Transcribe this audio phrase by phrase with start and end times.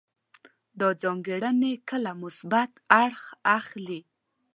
[0.79, 3.21] دا ځانګړنې کله مثبت اړخ
[3.57, 4.01] اخلي.